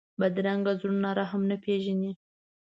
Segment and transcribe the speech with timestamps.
[0.19, 2.11] بدرنګه زړونه رحم نه پېژني